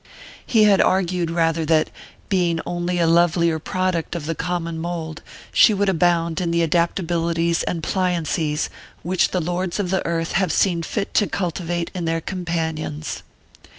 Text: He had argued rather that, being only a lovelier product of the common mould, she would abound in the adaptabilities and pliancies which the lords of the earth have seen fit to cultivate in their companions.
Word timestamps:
He 0.43 0.63
had 0.63 0.81
argued 0.81 1.29
rather 1.29 1.63
that, 1.63 1.91
being 2.27 2.59
only 2.65 2.97
a 2.97 3.05
lovelier 3.05 3.59
product 3.59 4.15
of 4.15 4.25
the 4.25 4.33
common 4.33 4.79
mould, 4.79 5.21
she 5.51 5.75
would 5.75 5.89
abound 5.89 6.41
in 6.41 6.49
the 6.49 6.63
adaptabilities 6.67 7.61
and 7.67 7.83
pliancies 7.83 8.69
which 9.03 9.29
the 9.29 9.39
lords 9.39 9.79
of 9.79 9.91
the 9.91 10.03
earth 10.03 10.31
have 10.31 10.51
seen 10.51 10.81
fit 10.81 11.13
to 11.13 11.27
cultivate 11.27 11.91
in 11.93 12.05
their 12.05 12.19
companions. 12.19 13.21